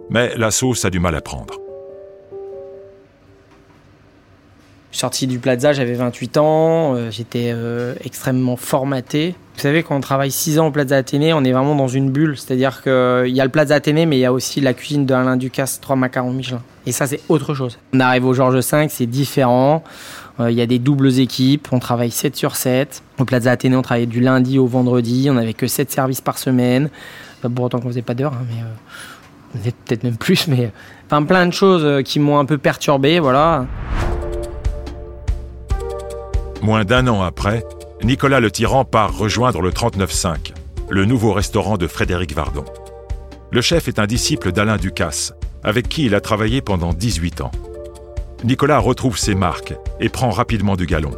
Mais 0.10 0.36
la 0.38 0.52
sauce 0.52 0.86
a 0.86 0.90
du 0.90 1.00
mal 1.00 1.16
à 1.16 1.22
prendre. 1.22 1.60
sorti 4.98 5.28
du 5.28 5.40
Plaza, 5.40 5.74
j'avais 5.74 5.94
28 5.94 6.38
ans, 6.38 6.96
euh, 6.96 7.12
j'étais 7.12 7.52
euh, 7.54 7.94
extrêmement 8.04 8.58
formaté. 8.58 9.36
Vous 9.56 9.62
savez, 9.62 9.84
quand 9.84 9.96
on 9.96 10.02
travaille 10.02 10.32
6 10.32 10.60
ans 10.60 10.68
au 10.68 10.72
Plaza 10.72 10.98
Athénée, 10.98 11.34
on 11.34 11.44
est 11.44 11.52
vraiment 11.52 11.76
dans 11.76 11.88
une 11.88 12.12
bulle. 12.12 12.38
C'est-à-dire 12.38 12.82
qu'il 12.82 13.34
y 13.34 13.42
a 13.42 13.44
le 13.44 13.50
Plaza 13.50 13.76
Athénée, 13.76 14.06
mais 14.06 14.18
il 14.18 14.22
y 14.22 14.26
a 14.26 14.34
aussi 14.34 14.62
la 14.62 14.74
cuisine 14.74 15.06
de 15.06 15.14
Alain 15.14 15.38
Ducasse, 15.38 15.80
3 15.82 15.96
macarons 15.96 16.32
Michelin. 16.32 16.62
Et 16.86 16.92
ça, 16.92 17.08
c'est 17.08 17.22
autre 17.30 17.54
chose. 17.54 17.80
On 17.94 18.00
arrive 18.00 18.26
au 18.26 18.34
Georges 18.34 18.60
V, 18.60 18.88
c'est 18.90 19.06
différent. 19.06 19.84
Euh, 20.40 20.52
il 20.52 20.58
y 20.58 20.62
a 20.62 20.66
des 20.66 20.80
doubles 20.80 21.20
équipes, 21.20 21.68
on 21.72 21.80
travaille 21.80 22.12
7 22.12 22.36
sur 22.36 22.56
7. 22.56 23.02
Au 23.20 23.26
Plaza 23.26 23.52
Athénée, 23.52 23.76
on 23.76 23.82
travaillait 23.82 24.06
du 24.06 24.22
lundi 24.22 24.60
au 24.60 24.68
vendredi, 24.68 25.28
on 25.30 25.34
n'avait 25.34 25.54
que 25.54 25.68
7 25.68 25.92
services 25.92 26.22
par 26.22 26.38
semaine. 26.38 26.90
Pour 27.42 27.66
autant 27.66 27.80
qu'on 27.80 27.90
faisait 27.90 28.02
pas 28.02 28.14
d'heures, 28.14 28.34
hein, 28.34 28.46
mais 29.54 29.72
peut-être 29.72 30.04
même 30.04 30.18
plus, 30.18 30.48
mais 30.50 30.72
enfin 31.06 31.24
plein 31.24 31.46
de 31.46 31.54
choses 31.54 32.04
qui 32.04 32.20
m'ont 32.20 32.40
un 32.40 32.46
peu 32.46 32.58
perturbé, 32.58 33.20
voilà. 33.20 33.66
Moins 36.62 36.84
d'un 36.84 37.08
an 37.08 37.22
après, 37.22 37.64
Nicolas 38.04 38.40
Le 38.40 38.52
Tyran 38.52 38.86
part 38.86 39.18
rejoindre 39.18 39.62
le 39.62 39.72
39-5, 39.72 40.54
le 40.90 41.06
nouveau 41.06 41.32
restaurant 41.34 41.78
de 41.78 41.88
Frédéric 41.88 42.34
Vardon. 42.34 42.66
Le 43.52 43.62
chef 43.62 43.88
est 43.88 44.00
un 44.00 44.08
disciple 44.08 44.52
d'Alain 44.52 44.78
Ducasse, 44.78 45.34
avec 45.64 45.88
qui 45.88 46.06
il 46.06 46.16
a 46.16 46.22
travaillé 46.22 46.62
pendant 46.62 46.94
18 46.94 47.42
ans. 47.42 47.52
Nicolas 48.44 48.80
retrouve 48.80 49.18
ses 49.18 49.34
marques 49.34 49.74
et 50.00 50.10
prend 50.10 50.30
rapidement 50.30 50.76
du 50.76 50.86
galon. 50.86 51.12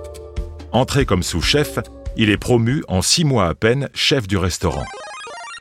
Entré 0.72 1.06
comme 1.06 1.24
sous-chef, 1.24 1.80
il 2.16 2.30
est 2.30 2.38
promu 2.38 2.84
en 2.88 3.02
six 3.02 3.26
mois 3.26 3.48
à 3.48 3.56
peine 3.56 3.90
chef 3.94 4.28
du 4.28 4.38
restaurant. 4.38 4.86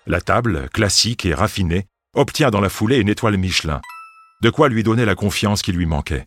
La 0.07 0.21
table, 0.21 0.69
classique 0.73 1.27
et 1.27 1.35
raffinée, 1.35 1.87
obtient 2.15 2.51
dans 2.51 2.61
la 2.61 2.69
foulée 2.69 2.99
une 2.99 3.09
étoile 3.09 3.37
Michelin, 3.37 3.81
de 4.43 4.51
quoi 4.51 4.69
lui 4.69 4.83
donner 4.83 5.05
la 5.05 5.15
confiance 5.15 5.63
qui 5.63 5.73
lui 5.73 5.87
manquait. 5.87 6.25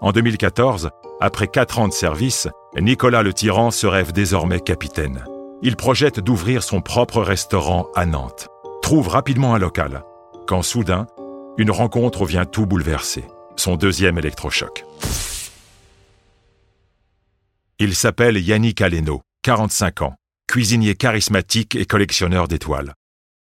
En 0.00 0.12
2014, 0.12 0.90
après 1.20 1.46
quatre 1.46 1.78
ans 1.78 1.88
de 1.88 1.92
service, 1.92 2.48
Nicolas 2.78 3.22
le 3.22 3.32
Tyran 3.32 3.70
se 3.70 3.86
rêve 3.86 4.12
désormais 4.12 4.60
capitaine. 4.60 5.24
Il 5.62 5.76
projette 5.76 6.20
d'ouvrir 6.20 6.62
son 6.62 6.82
propre 6.82 7.22
restaurant 7.22 7.86
à 7.94 8.04
Nantes. 8.04 8.48
Trouve 8.82 9.08
rapidement 9.08 9.54
un 9.54 9.58
local, 9.58 10.04
quand 10.46 10.62
soudain, 10.62 11.06
une 11.56 11.70
rencontre 11.70 12.26
vient 12.26 12.44
tout 12.44 12.66
bouleverser, 12.66 13.24
son 13.56 13.76
deuxième 13.76 14.18
électrochoc. 14.18 14.84
Il 17.78 17.94
s'appelle 17.94 18.38
Yannick 18.38 18.80
Aleno, 18.80 19.22
45 19.42 20.02
ans, 20.02 20.14
cuisinier 20.48 20.94
charismatique 20.94 21.74
et 21.74 21.84
collectionneur 21.84 22.48
d'étoiles. 22.48 22.94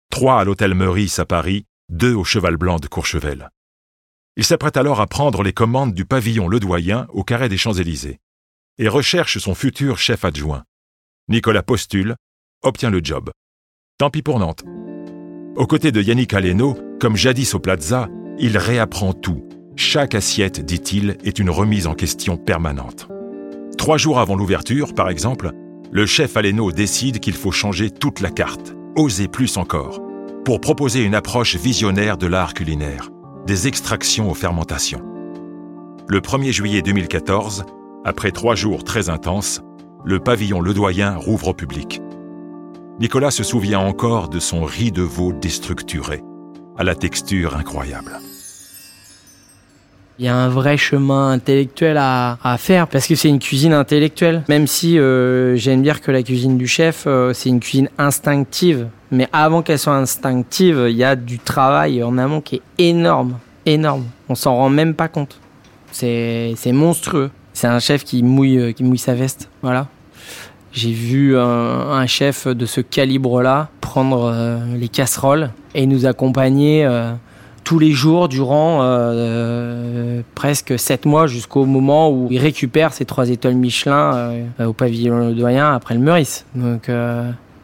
Trois 0.10 0.40
à 0.40 0.44
l'hôtel 0.44 0.74
Meurice 0.74 1.20
à 1.20 1.26
Paris, 1.26 1.66
deux 1.90 2.14
au 2.14 2.24
Cheval 2.24 2.58
Blanc 2.58 2.78
de 2.78 2.88
Courchevel. 2.88 3.50
Il 4.36 4.44
s'apprête 4.44 4.78
alors 4.78 5.02
à 5.02 5.08
prendre 5.08 5.44
les 5.44 5.54
commandes 5.54 5.94
du 5.94 6.06
pavillon 6.06 6.48
Ledoyen 6.48 7.08
au 7.10 7.24
carré 7.24 7.50
des 7.50 7.58
Champs-Élysées 7.58 8.20
et 8.78 8.88
recherche 8.88 9.38
son 9.40 9.56
futur 9.56 9.98
chef 9.98 10.26
adjoint. 10.26 10.64
Nicolas 11.30 11.64
postule, 11.64 12.16
obtient 12.62 12.90
le 12.90 13.02
job. 13.04 13.32
Tant 13.98 14.10
pis 14.10 14.22
pour 14.22 14.40
Nantes. 14.40 14.64
Aux 15.56 15.66
côtés 15.66 15.92
de 15.92 16.02
Yannick 16.02 16.34
Aleno, 16.34 16.78
comme 17.00 17.16
jadis 17.16 17.56
au 17.56 17.60
Plaza, 17.60 18.10
il 18.38 18.58
réapprend 18.58 19.14
tout. 19.14 19.47
Chaque 19.80 20.16
assiette, 20.16 20.66
dit-il, 20.66 21.18
est 21.24 21.38
une 21.38 21.52
remise 21.52 21.86
en 21.86 21.94
question 21.94 22.36
permanente. 22.36 23.08
Trois 23.78 24.00
jours 24.00 24.18
avant 24.18 24.36
l'ouverture, 24.36 24.96
par 24.96 25.08
exemple, 25.08 25.52
le 25.92 26.08
chef 26.08 26.36
Aleno 26.36 26.72
décide 26.72 27.20
qu'il 27.20 27.36
faut 27.36 27.52
changer 27.52 27.92
toute 27.92 28.20
la 28.20 28.32
carte, 28.32 28.76
oser 28.96 29.28
plus 29.28 29.56
encore, 29.56 30.02
pour 30.44 30.62
proposer 30.62 31.04
une 31.04 31.14
approche 31.14 31.56
visionnaire 31.58 32.18
de 32.18 32.26
l'art 32.26 32.56
culinaire, 32.56 33.12
des 33.46 33.68
extractions 33.68 34.32
aux 34.32 34.34
fermentations. 34.34 35.04
Le 36.08 36.22
1er 36.22 36.52
juillet 36.52 36.82
2014, 36.82 37.64
après 38.04 38.32
trois 38.32 38.56
jours 38.56 38.84
très 38.84 39.10
intenses, 39.10 39.62
le 40.04 40.20
pavillon 40.20 40.60
Ledoyen 40.60 41.16
rouvre 41.18 41.50
au 41.50 41.54
public. 41.54 42.02
Nicolas 43.00 43.30
se 43.30 43.44
souvient 43.44 43.80
encore 43.80 44.28
de 44.28 44.40
son 44.40 44.64
riz 44.64 44.92
de 44.92 45.04
veau 45.04 45.34
déstructuré, 45.34 46.24
à 46.80 46.84
la 46.84 46.96
texture 46.96 47.56
incroyable. 47.56 48.20
Il 50.20 50.26
y 50.26 50.30
a 50.30 50.36
un 50.36 50.50
vrai 50.50 50.78
chemin 50.78 51.30
intellectuel 51.30 51.98
à, 52.00 52.56
faire 52.58 52.88
parce 52.88 53.06
que 53.06 53.14
c'est 53.14 53.30
une 53.30 53.38
cuisine 53.38 53.74
intellectuelle. 53.74 54.44
Même 54.50 54.66
si 54.66 54.98
euh, 54.98 55.56
j'aime 55.56 55.84
dire 55.84 56.02
que 56.02 56.10
la 56.10 56.24
cuisine 56.24 56.58
du 56.58 56.66
chef, 56.66 57.04
euh, 57.06 57.34
c'est 57.34 57.50
une 57.50 57.60
cuisine 57.60 57.90
instinctive. 58.00 58.88
Mais 59.12 59.28
avant 59.32 59.62
qu'elle 59.62 59.78
soit 59.78 59.96
instinctive, 59.96 60.88
il 60.90 60.96
y 60.96 61.04
a 61.04 61.16
du 61.16 61.38
travail 61.38 62.04
en 62.04 62.18
amont 62.18 62.42
qui 62.42 62.56
est 62.56 62.62
énorme, 62.80 63.38
énorme. 63.68 64.06
On 64.28 64.34
s'en 64.34 64.56
rend 64.56 64.70
même 64.70 64.96
pas 64.96 65.08
compte. 65.08 65.40
C'est 65.92 66.56
monstrueux. 66.72 67.30
C'est 67.54 67.68
un 67.68 67.80
chef 67.80 68.04
qui 68.04 68.24
mouille, 68.24 68.58
euh, 68.58 68.72
qui 68.72 68.84
mouille 68.84 68.98
sa 68.98 69.14
veste. 69.14 69.50
Voilà. 69.62 69.88
J'ai 70.72 70.92
vu 70.92 71.38
un, 71.38 72.06
chef 72.08 72.48
de 72.48 72.66
ce 72.66 72.82
calibre-là 72.82 73.70
prendre 73.82 74.32
euh, 74.32 74.60
les 74.76 74.90
casseroles 74.90 75.52
et 75.74 75.86
nous 75.86 76.06
accompagner 76.06 76.88
tous 77.68 77.80
les 77.80 77.92
jours 77.92 78.30
durant 78.30 78.80
euh, 78.82 80.22
presque 80.36 80.80
sept 80.80 81.06
mois 81.06 81.28
jusqu'au 81.28 81.66
moment 81.66 82.10
où 82.10 82.30
il 82.32 82.40
récupère 82.40 82.94
ses 82.94 83.04
trois 83.04 83.30
étoiles 83.30 83.56
Michelin 83.56 84.46
au 84.58 84.72
pavillon 84.72 85.32
Doyen 85.32 85.74
après 85.74 85.94
le 85.94 86.00
Meurice. 86.00 86.46
Donc 86.56 86.90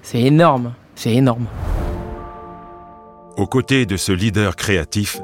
c'est 0.02 0.22
énorme, 0.22 0.74
c'est 0.96 1.14
énorme. 1.14 1.46
Aux 3.38 3.48
côtés 3.48 3.86
de 3.86 3.96
ce 3.96 4.12
leader 4.12 4.58
créatif, 4.58 5.22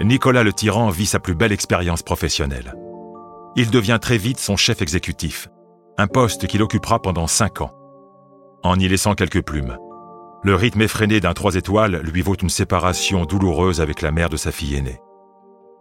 Nicolas 0.00 0.42
le 0.42 0.54
Tyran 0.54 0.88
vit 0.88 1.04
sa 1.04 1.20
plus 1.20 1.34
belle 1.34 1.52
expérience 1.52 2.02
professionnelle. 2.02 2.74
Il 3.56 3.70
devient 3.70 3.98
très 4.00 4.16
vite 4.16 4.38
son 4.38 4.56
chef 4.56 4.80
exécutif 4.80 5.48
un 5.98 6.06
poste 6.06 6.46
qu'il 6.46 6.62
occupera 6.62 7.00
pendant 7.00 7.26
cinq 7.26 7.60
ans, 7.60 7.72
en 8.62 8.78
y 8.78 8.88
laissant 8.88 9.14
quelques 9.14 9.42
plumes. 9.42 9.76
Le 10.44 10.54
rythme 10.54 10.82
effréné 10.82 11.20
d'un 11.20 11.32
trois 11.32 11.54
étoiles 11.54 12.02
lui 12.04 12.20
vaut 12.20 12.34
une 12.34 12.50
séparation 12.50 13.24
douloureuse 13.24 13.80
avec 13.80 14.02
la 14.02 14.12
mère 14.12 14.28
de 14.28 14.36
sa 14.36 14.52
fille 14.52 14.76
aînée. 14.76 15.00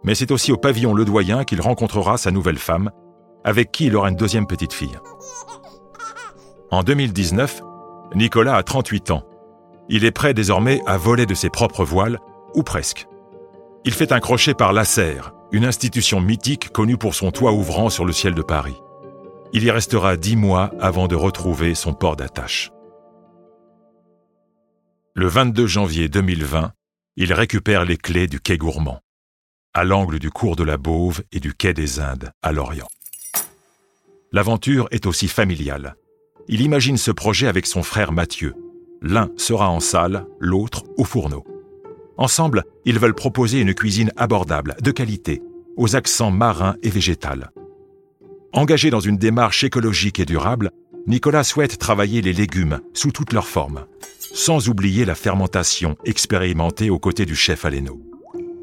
Mais 0.05 0.15
c'est 0.15 0.31
aussi 0.31 0.53
au 0.53 0.57
pavillon 0.57 0.93
Ledoyen 0.93 1.43
qu'il 1.43 1.59
rencontrera 1.59 2.17
sa 2.17 2.31
nouvelle 2.31 2.57
femme, 2.57 2.89
avec 3.43 3.73
qui 3.73 3.87
il 3.87 3.95
aura 3.97 4.07
une 4.07 4.15
deuxième 4.15 4.47
petite 4.47 4.71
fille. 4.71 4.97
En 6.71 6.81
2019, 6.81 7.61
Nicolas 8.15 8.55
a 8.55 8.63
38 8.63 9.11
ans. 9.11 9.23
Il 9.89 10.05
est 10.05 10.11
prêt 10.11 10.33
désormais 10.33 10.81
à 10.85 10.95
voler 10.95 11.25
de 11.25 11.33
ses 11.33 11.49
propres 11.49 11.83
voiles, 11.83 12.19
ou 12.55 12.63
presque. 12.63 13.07
Il 13.83 13.93
fait 13.93 14.13
un 14.13 14.21
crochet 14.21 14.53
par 14.53 14.71
l'Acer, 14.71 15.19
une 15.51 15.65
institution 15.65 16.21
mythique 16.21 16.69
connue 16.69 16.97
pour 16.97 17.15
son 17.15 17.31
toit 17.31 17.51
ouvrant 17.51 17.89
sur 17.89 18.05
le 18.05 18.13
ciel 18.13 18.33
de 18.33 18.41
Paris. 18.41 18.81
Il 19.51 19.65
y 19.65 19.71
restera 19.71 20.15
dix 20.15 20.37
mois 20.37 20.71
avant 20.79 21.09
de 21.09 21.15
retrouver 21.15 21.75
son 21.75 21.93
port 21.93 22.15
d'attache. 22.15 22.71
Le 25.15 25.27
22 25.27 25.67
janvier 25.67 26.09
2020, 26.09 26.71
il 27.17 27.33
récupère 27.33 27.85
les 27.85 27.97
clés 27.97 28.25
du 28.25 28.39
quai 28.39 28.57
gourmand, 28.57 28.99
à 29.75 29.83
l'angle 29.83 30.17
du 30.17 30.31
cours 30.31 30.55
de 30.55 30.63
la 30.63 30.77
Bauve 30.77 31.21
et 31.31 31.39
du 31.39 31.53
quai 31.53 31.75
des 31.75 31.99
Indes, 31.99 32.31
à 32.41 32.51
Lorient. 32.51 32.87
L'aventure 34.31 34.87
est 34.89 35.05
aussi 35.05 35.27
familiale. 35.27 35.97
Il 36.47 36.61
imagine 36.61 36.97
ce 36.97 37.11
projet 37.11 37.45
avec 37.45 37.67
son 37.67 37.83
frère 37.83 38.11
Mathieu. 38.11 38.55
L'un 39.03 39.29
sera 39.37 39.69
en 39.69 39.79
salle, 39.79 40.25
l'autre 40.39 40.81
au 40.97 41.03
fourneau. 41.03 41.45
Ensemble, 42.17 42.63
ils 42.83 42.97
veulent 42.97 43.13
proposer 43.13 43.59
une 43.59 43.75
cuisine 43.75 44.11
abordable, 44.17 44.75
de 44.81 44.89
qualité, 44.89 45.43
aux 45.77 45.95
accents 45.95 46.31
marins 46.31 46.75
et 46.81 46.89
végétales. 46.89 47.51
Engagé 48.51 48.89
dans 48.89 48.99
une 48.99 49.17
démarche 49.17 49.63
écologique 49.63 50.19
et 50.19 50.25
durable, 50.25 50.71
Nicolas 51.07 51.43
souhaite 51.43 51.77
travailler 51.77 52.21
les 52.21 52.33
légumes 52.33 52.79
sous 52.93 53.11
toutes 53.11 53.33
leurs 53.33 53.47
formes, 53.47 53.85
sans 54.19 54.69
oublier 54.69 55.05
la 55.05 55.15
fermentation 55.15 55.97
expérimentée 56.05 56.89
aux 56.89 56.99
côtés 56.99 57.25
du 57.25 57.35
chef 57.35 57.65
Aleno. 57.65 57.99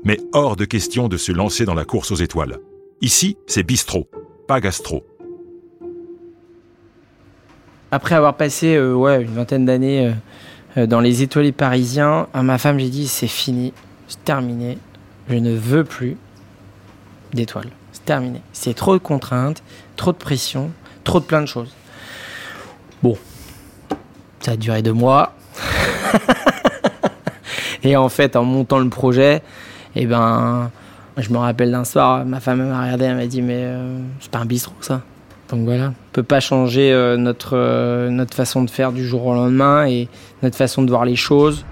Mais 0.04 0.18
hors 0.32 0.56
de 0.56 0.64
question 0.64 1.08
de 1.08 1.16
se 1.16 1.32
lancer 1.32 1.64
dans 1.64 1.74
la 1.74 1.84
course 1.84 2.10
aux 2.10 2.16
étoiles. 2.16 2.58
Ici, 3.02 3.36
c'est 3.46 3.62
bistrot, 3.62 4.08
pas 4.48 4.60
gastro. 4.60 5.04
Après 7.90 8.14
avoir 8.14 8.36
passé 8.36 8.76
euh, 8.76 9.20
une 9.20 9.34
vingtaine 9.34 9.66
d'années 9.66 10.06
euh, 10.06 10.12
euh, 10.78 10.86
dans 10.86 11.00
les 11.00 11.22
étoilés 11.22 11.52
parisiens, 11.52 12.28
à 12.32 12.42
ma 12.42 12.56
femme, 12.56 12.78
j'ai 12.78 12.88
dit 12.88 13.08
c'est 13.08 13.26
fini, 13.26 13.72
c'est 14.08 14.24
terminé, 14.24 14.78
je 15.28 15.34
ne 15.34 15.54
veux 15.54 15.84
plus 15.84 16.16
d'étoiles 17.34 17.70
terminé. 18.10 18.42
C'est 18.52 18.74
trop 18.74 18.94
de 18.94 18.98
contraintes, 18.98 19.62
trop 19.96 20.12
de 20.12 20.16
pression, 20.16 20.70
trop 21.04 21.20
de 21.20 21.24
plein 21.24 21.40
de 21.40 21.46
choses. 21.46 21.72
Bon, 23.02 23.16
ça 24.40 24.52
a 24.52 24.56
duré 24.56 24.82
deux 24.82 24.92
mois. 24.92 25.34
et 27.82 27.96
en 27.96 28.08
fait, 28.08 28.36
en 28.36 28.44
montant 28.44 28.78
le 28.78 28.88
projet, 28.88 29.42
eh 29.96 30.06
ben, 30.06 30.70
je 31.16 31.30
me 31.30 31.38
rappelle 31.38 31.70
d'un 31.70 31.84
soir, 31.84 32.24
ma 32.24 32.40
femme 32.40 32.68
m'a 32.68 32.82
regardé, 32.82 33.06
elle 33.06 33.16
m'a 33.16 33.26
dit 33.26 33.42
mais 33.42 33.62
euh, 33.64 33.98
c'est 34.20 34.30
pas 34.30 34.38
un 34.38 34.46
bistrot 34.46 34.74
ça. 34.80 35.02
Donc 35.50 35.64
voilà, 35.64 35.88
on 35.88 36.12
peut 36.12 36.22
pas 36.22 36.40
changer 36.40 36.92
euh, 36.92 37.16
euh, 37.52 38.08
notre 38.10 38.34
façon 38.34 38.62
de 38.62 38.70
faire 38.70 38.92
du 38.92 39.06
jour 39.06 39.26
au 39.26 39.34
lendemain 39.34 39.86
et 39.86 40.08
notre 40.42 40.56
façon 40.56 40.82
de 40.82 40.90
voir 40.90 41.04
les 41.04 41.16
choses. 41.16 41.64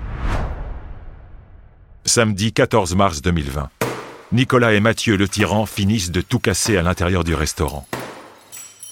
Samedi 2.04 2.52
14 2.52 2.96
mars 2.96 3.22
2020. 3.22 3.68
Nicolas 4.32 4.74
et 4.74 4.80
Mathieu 4.80 5.16
le 5.16 5.28
tyran 5.28 5.64
finissent 5.64 6.10
de 6.10 6.20
tout 6.20 6.38
casser 6.38 6.76
à 6.76 6.82
l'intérieur 6.82 7.22
du 7.22 7.34
restaurant. 7.34 7.86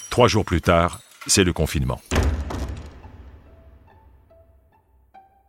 Trois 0.09 0.29
jours 0.29 0.45
plus 0.45 0.61
tard, 0.61 1.01
c'est 1.27 1.45
le 1.45 1.53
confinement. 1.53 2.01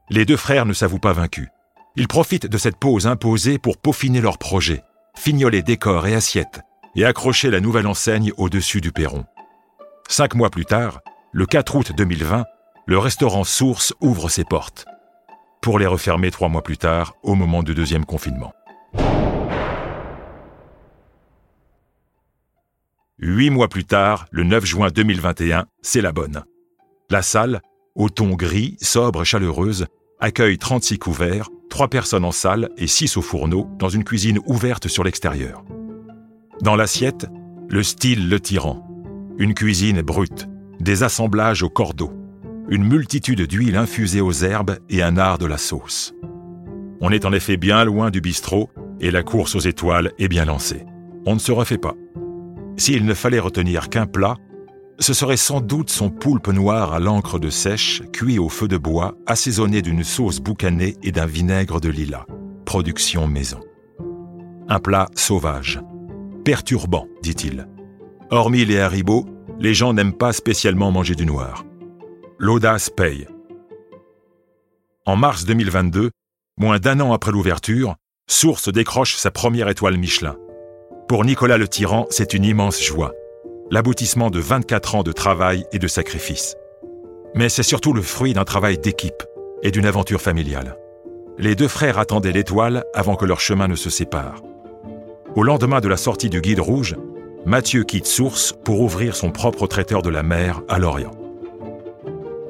Les 0.10 0.24
deux 0.24 0.38
frères 0.38 0.66
ne 0.66 0.74
s'avouent 0.74 1.00
pas 1.00 1.14
vaincus. 1.14 1.50
Ils 1.96 2.08
profitent 2.08 2.48
de 2.48 2.58
cette 2.58 2.78
pause 2.78 3.08
imposée 3.08 3.58
pour 3.58 3.78
peaufiner 3.78 4.22
leur 4.22 4.38
projet, 4.38 4.84
fignoler 5.18 5.64
décors 5.64 6.08
et 6.08 6.16
assiettes, 6.16 6.62
et 6.96 7.04
accrocher 7.04 7.50
la 7.50 7.60
nouvelle 7.60 7.88
enseigne 7.88 8.32
au-dessus 8.38 8.80
du 8.80 8.92
perron. 8.92 9.26
Cinq 10.08 10.36
mois 10.36 10.50
plus 10.50 10.66
tard, 10.66 11.02
le 11.34 11.46
4 11.46 11.76
août 11.76 11.92
2020, 11.96 12.46
le 12.86 12.98
restaurant 12.98 13.44
Source 13.44 13.94
ouvre 14.00 14.30
ses 14.30 14.46
portes, 14.46 14.86
pour 15.62 15.78
les 15.78 15.88
refermer 15.88 16.32
trois 16.32 16.48
mois 16.48 16.64
plus 16.64 16.78
tard, 16.78 17.16
au 17.24 17.36
moment 17.36 17.62
du 17.62 17.76
deuxième 17.76 18.06
confinement. 18.06 18.54
Huit 23.20 23.50
mois 23.50 23.68
plus 23.68 23.84
tard, 23.84 24.28
le 24.32 24.44
9 24.44 24.64
juin 24.64 24.88
2021, 24.90 25.66
c'est 25.82 26.02
la 26.02 26.14
bonne. 26.14 26.44
La 27.10 27.22
salle, 27.22 27.62
au 27.96 28.10
ton 28.10 28.36
gris, 28.36 28.78
sobre, 28.80 29.24
chaleureuse, 29.24 29.88
accueille 30.20 30.58
36 30.58 31.00
couverts, 31.00 31.50
3 31.70 31.90
personnes 31.90 32.26
en 32.26 32.32
salle 32.32 32.70
et 32.78 32.88
6 32.88 33.18
au 33.18 33.22
fourneau, 33.22 33.68
dans 33.78 33.90
une 33.90 34.04
cuisine 34.04 34.40
ouverte 34.46 34.88
sur 34.88 35.04
l'extérieur. 35.04 35.64
Dans 36.62 36.76
l'assiette, 36.76 37.28
le 37.70 37.84
style 37.84 38.30
Le 38.30 38.40
Tyran. 38.40 38.84
Une 39.38 39.54
cuisine 39.54 40.02
brute, 40.02 40.48
des 40.80 41.04
assemblages 41.04 41.62
au 41.62 41.70
cordeau, 41.70 42.12
une 42.70 42.84
multitude 42.84 43.44
d'huiles 43.44 43.76
infusées 43.76 44.22
aux 44.22 44.32
herbes 44.32 44.80
et 44.90 45.04
un 45.04 45.18
art 45.18 45.38
de 45.38 45.46
la 45.46 45.58
sauce. 45.58 46.14
On 47.00 47.12
est 47.12 47.26
en 47.26 47.34
effet 47.34 47.58
bien 47.58 47.84
loin 47.84 48.10
du 48.10 48.22
bistrot 48.22 48.70
et 49.00 49.12
la 49.12 49.22
course 49.22 49.56
aux 49.56 49.60
étoiles 49.60 50.12
est 50.18 50.28
bien 50.28 50.46
lancée. 50.46 50.86
On 51.26 51.36
ne 51.36 51.40
se 51.40 51.52
refait 51.52 51.78
pas. 51.78 51.94
S'il 52.78 53.06
ne 53.06 53.14
fallait 53.14 53.40
retenir 53.40 53.90
qu'un 53.90 54.08
plat, 54.08 54.36
ce 55.00 55.14
serait 55.14 55.38
sans 55.38 55.62
doute 55.62 55.90
son 55.90 56.10
poulpe 56.10 56.48
noir 56.48 56.94
à 56.94 57.00
l'encre 57.00 57.40
de 57.40 57.50
sèche, 57.50 58.02
cuit 58.12 58.40
au 58.40 58.50
feu 58.50 58.68
de 58.68 58.78
bois, 58.78 59.16
assaisonné 59.28 59.82
d'une 59.82 60.04
sauce 60.04 60.40
boucanée 60.40 60.96
et 61.04 61.12
d'un 61.12 61.26
vinaigre 61.26 61.80
de 61.80 61.90
lilas. 61.90 62.26
Production 62.66 63.28
maison. 63.28 63.62
un 64.70 64.80
plat 64.80 65.08
sauvage. 65.16 65.80
Perturbant, 66.44 67.08
dit-il. 67.22 67.68
Hormis 68.32 68.66
les 68.66 68.80
haribots, 68.80 69.26
les 69.60 69.74
gens 69.74 69.94
n'aiment 69.94 70.18
pas 70.18 70.34
spécialement 70.34 70.92
manger 70.92 71.16
du 71.16 71.26
noir. 71.26 71.64
L'audace 72.38 72.90
paye. 72.90 73.28
En 75.06 75.16
mars 75.16 75.46
2022, 75.46 76.12
moins 76.58 76.80
d'un 76.80 77.00
an 77.00 77.14
après 77.14 77.32
l'ouverture, 77.32 77.96
Source 78.30 78.68
décroche 78.68 79.16
sa 79.16 79.32
première 79.32 79.70
étoile 79.70 79.98
Michelin. 79.98 80.36
Pour 81.08 81.24
Nicolas 81.24 81.58
le 81.58 81.70
Tyran, 81.70 82.06
c'est 82.10 82.34
une 82.34 82.44
immense 82.44 82.84
joie, 82.84 83.14
l'aboutissement 83.70 84.30
de 84.30 84.40
24 84.40 84.96
ans 84.96 85.04
de 85.04 85.12
travail 85.12 85.66
et 85.72 85.80
de 85.80 85.88
sacrifice. 85.88 86.56
Mais 87.36 87.50
c'est 87.50 87.64
surtout 87.64 87.94
le 87.94 88.02
fruit 88.02 88.34
d'un 88.34 88.46
travail 88.46 88.78
d'équipe 88.78 89.24
et 89.64 89.72
d'une 89.72 89.86
aventure 89.86 90.22
familiale. 90.22 90.78
Les 91.38 91.56
deux 91.56 91.68
frères 91.68 92.00
attendaient 92.00 92.32
l'étoile 92.32 92.84
avant 92.94 93.16
que 93.16 93.26
leur 93.26 93.40
chemin 93.40 93.68
ne 93.68 93.76
se 93.76 93.90
sépare. 93.90 94.42
Au 95.36 95.44
lendemain 95.44 95.82
de 95.82 95.88
la 95.88 95.98
sortie 95.98 96.30
du 96.30 96.42
Guide 96.42 96.60
Rouge, 96.60 96.96
Mathieu 97.46 97.84
quitte 97.84 98.08
Source 98.08 98.54
pour 98.64 98.82
ouvrir 98.82 99.16
son 99.16 99.32
propre 99.32 99.68
traiteur 99.68 100.02
de 100.02 100.10
la 100.10 100.24
mer 100.24 100.62
à 100.68 100.80
Lorient. 100.80 101.12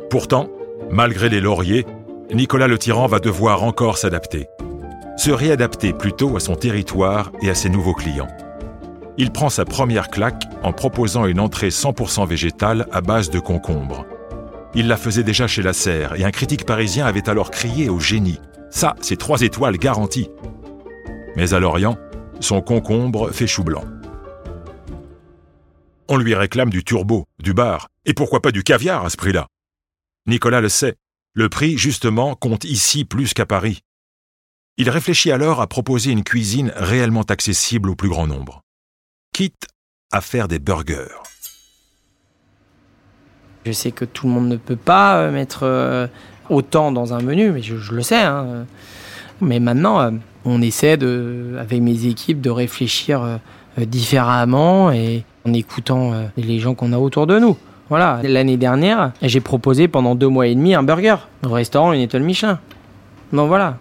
Pourtant, 0.10 0.50
malgré 0.90 1.28
les 1.30 1.42
lauriers, 1.42 1.86
Nicolas 2.34 2.68
le 2.68 2.78
Tyran 2.78 3.08
va 3.08 3.20
devoir 3.20 3.64
encore 3.64 3.98
s'adapter. 3.98 4.48
Se 5.18 5.32
réadapter 5.32 5.94
plutôt 5.94 6.36
à 6.38 6.40
son 6.40 6.56
territoire 6.56 7.32
et 7.42 7.50
à 7.50 7.56
ses 7.56 7.70
nouveaux 7.70 7.94
clients. 7.94 8.28
Il 9.20 9.32
prend 9.32 9.50
sa 9.50 9.66
première 9.66 10.10
claque 10.10 10.44
en 10.64 10.74
proposant 10.74 11.26
une 11.26 11.40
entrée 11.40 11.70
100% 11.70 12.28
végétale 12.28 12.88
à 12.92 13.02
base 13.02 13.30
de 13.30 13.40
concombre. 13.40 14.06
Il 14.76 14.88
la 14.88 14.98
faisait 14.98 15.24
déjà 15.24 15.48
chez 15.48 15.64
la 15.64 15.74
Serre 15.74 16.14
et 16.20 16.24
un 16.24 16.32
critique 16.32 16.66
parisien 16.66 17.06
avait 17.06 17.28
alors 17.30 17.50
crié 17.50 17.90
au 17.90 18.00
génie. 18.00 18.40
Ça, 18.70 18.96
c'est 19.02 19.18
trois 19.18 19.42
étoiles 19.42 19.78
garanties. 19.78 20.30
Mais 21.36 21.54
à 21.54 21.60
Lorient, 21.60 21.98
son 22.40 22.62
concombre 22.62 23.32
fait 23.32 23.48
chou 23.48 23.64
blanc. 23.64 23.86
On 26.08 26.18
lui 26.18 26.36
réclame 26.36 26.70
du 26.70 26.84
turbo, 26.84 27.26
du 27.40 27.54
bar, 27.54 27.88
et 28.06 28.14
pourquoi 28.14 28.42
pas 28.42 28.52
du 28.52 28.64
caviar 28.64 29.04
à 29.04 29.10
ce 29.10 29.18
prix-là 29.18 29.48
Nicolas 30.28 30.62
le 30.62 30.70
sait, 30.70 30.96
le 31.34 31.50
prix, 31.50 31.78
justement, 31.78 32.36
compte 32.36 32.64
ici 32.64 33.04
plus 33.04 33.34
qu'à 33.34 33.46
Paris. 33.46 33.80
Il 34.78 34.90
réfléchit 34.90 35.32
alors 35.32 35.62
à 35.62 35.68
proposer 35.68 36.12
une 36.12 36.24
cuisine 36.24 36.72
réellement 36.76 37.24
accessible 37.24 37.90
au 37.90 37.96
plus 37.96 38.10
grand 38.10 38.28
nombre. 38.28 38.62
Quitte 39.38 39.68
à 40.12 40.20
faire 40.20 40.48
des 40.48 40.58
burgers. 40.58 41.14
Je 43.68 43.72
sais 43.72 43.92
que 43.92 44.04
tout 44.04 44.26
le 44.26 44.34
monde 44.34 44.48
ne 44.48 44.56
peut 44.58 44.76
pas 44.76 45.18
euh, 45.18 45.32
mettre 45.32 45.60
euh, 45.62 46.08
autant 46.50 46.92
dans 46.92 47.14
un 47.14 47.22
menu, 47.22 47.52
mais 47.52 47.62
je, 47.62 47.76
le 47.94 48.02
sais. 48.02 48.16
Hein. 48.16 48.66
Mais 49.40 49.60
maintenant, 49.60 50.00
euh, 50.00 50.10
on 50.44 50.60
essaie 50.64 50.98
de, 50.98 51.56
avec 51.60 51.80
mes 51.84 52.08
équipes 52.08 52.42
de 52.42 52.50
réfléchir 52.50 53.40
différemment 53.78 54.92
et 54.92 55.24
en 55.48 55.54
écoutant 55.54 56.14
les 56.36 56.58
gens 56.58 56.74
qu'on 56.74 56.92
a 56.92 56.98
autour 56.98 57.28
de 57.28 57.38
nous. 57.38 57.58
Voilà, 57.90 58.22
l'année 58.24 58.58
dernière, 58.58 59.12
j'ai 59.22 59.40
proposé 59.40 59.88
pendant 59.88 60.16
deux 60.16 60.30
mois 60.30 60.48
et 60.48 60.56
demi 60.56 60.74
un 60.74 60.82
burger 60.82 61.18
au 61.46 61.50
restaurant 61.50 61.94
Une 61.94 62.02
Étoile 62.02 62.24
Michelin. 62.24 62.60
Donc 63.34 63.50
voilà. 63.50 63.78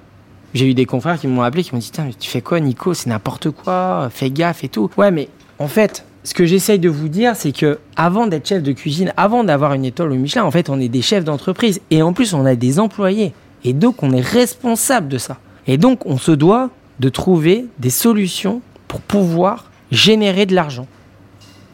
J'ai 0.53 0.71
eu 0.71 0.75
des 0.75 0.87
confrères 0.87 1.19
qui 1.19 1.29
m'ont 1.29 1.43
appelé, 1.43 1.63
qui 1.63 1.75
m'ont 1.75 1.81
dit 1.81 1.91
Tu 2.19 2.31
fais 2.31 2.41
quoi, 2.41 2.61
Nico? 2.61 2.95
C'est 2.95 3.09
n'importe 3.09 3.51
quoi, 3.51 4.09
fais 4.11 4.31
gaffe 4.31 4.65
et 4.65 4.69
tout. 4.69 4.91
Ouais, 4.97 5.11
mais 5.11 5.29
en 5.59 5.69
fait, 5.69 6.05
ce 6.25 6.35
que 6.35 6.45
j'essaye 6.45 6.79
de 6.79 6.89
vous 6.89 7.09
dire, 7.09 7.37
c'est 7.37 7.53
que 7.53 7.79
avant 7.95 8.27
d'être 8.27 8.49
chef 8.49 8.63
de 8.63 8.73
cuisine, 8.73 9.13
avant 9.17 9.45
d'avoir 9.45 9.75
une 9.75 9.85
étoile 9.85 10.13
au 10.13 10.17
Michelin, 10.17 10.45
en 10.45 10.51
fait, 10.51 10.69
on 10.69 10.81
est 10.81 10.89
des 10.89 11.03
chefs 11.03 11.25
d'entreprise. 11.25 11.81
Et 11.91 12.03
en 12.03 12.13
plus, 12.13 12.35
on 12.35 12.45
a 12.45 12.57
des 12.57 12.79
employés. 12.79 13.33
Et 13.65 13.73
donc, 13.73 14.03
on 14.03 14.13
est 14.13 14.21
responsable 14.21 15.09
de 15.09 15.19
ça. 15.19 15.39
Et 15.67 15.79
donc, 15.79 16.05
on 16.05 16.19
se 16.19 16.33
doit 16.33 16.71
de 17.01 17.09
trouver 17.09 17.67
des 17.79 17.91
solutions 17.91 18.61
pour 18.89 19.01
pouvoir 19.01 19.71
générer 19.91 20.47
de 20.47 20.55
l'argent. 20.55 20.87